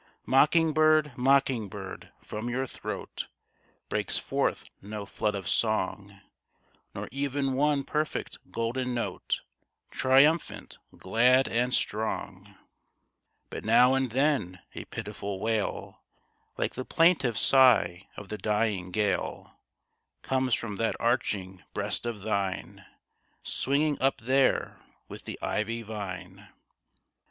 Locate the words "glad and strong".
10.97-12.55